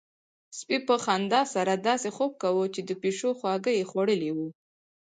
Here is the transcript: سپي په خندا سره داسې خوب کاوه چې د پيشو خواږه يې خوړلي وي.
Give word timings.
سپي 0.57 0.77
په 0.87 0.95
خندا 1.03 1.41
سره 1.53 1.73
داسې 1.87 2.09
خوب 2.15 2.31
کاوه 2.41 2.65
چې 2.73 2.81
د 2.83 2.91
پيشو 3.01 3.29
خواږه 3.39 3.71
يې 3.77 3.87
خوړلي 3.89 4.31
وي. 4.37 4.49